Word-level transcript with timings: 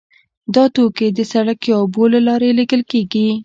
دا 0.55 0.63
توکي 0.75 1.07
د 1.13 1.19
سړک 1.31 1.59
یا 1.69 1.75
اوبو 1.81 2.03
له 2.13 2.19
لارې 2.27 2.49
لیږل 2.57 2.81
کیږي 2.91 3.29